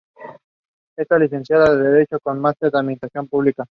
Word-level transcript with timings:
Está 0.97 1.19
licenciada 1.19 1.71
en 1.73 1.83
Derecho, 1.83 2.17
con 2.23 2.39
máster 2.41 2.69
en 2.73 2.77
Administración 2.79 3.27
pública. 3.27 3.65